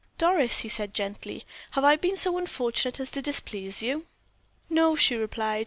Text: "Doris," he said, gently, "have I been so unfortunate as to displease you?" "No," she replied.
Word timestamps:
"Doris," 0.17 0.61
he 0.61 0.67
said, 0.67 0.95
gently, 0.95 1.45
"have 1.73 1.83
I 1.83 1.95
been 1.95 2.17
so 2.17 2.39
unfortunate 2.39 2.99
as 2.99 3.11
to 3.11 3.21
displease 3.21 3.83
you?" 3.83 4.07
"No," 4.67 4.95
she 4.95 5.15
replied. 5.15 5.59